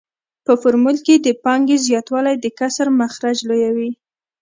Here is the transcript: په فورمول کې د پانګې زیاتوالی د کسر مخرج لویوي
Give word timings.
په 0.45 0.51
فورمول 0.61 0.97
کې 1.05 1.15
د 1.17 1.27
پانګې 1.43 1.77
زیاتوالی 1.87 2.35
د 2.39 2.45
کسر 2.59 2.87
مخرج 2.99 3.37
لویوي 3.49 3.91